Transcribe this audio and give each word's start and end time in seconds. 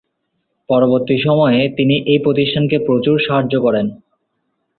পরবর্তী 0.69 1.15
সময়ে 1.23 1.59
তিনি 1.69 1.95
এই 2.05 2.19
প্রতিষ্ঠানকে 2.19 2.77
প্রচুর 2.79 3.15
সাহায্য 3.27 3.53
করেন। 3.61 3.85